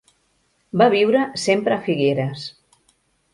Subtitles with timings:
[0.81, 2.47] Va viure sempre a Figueres.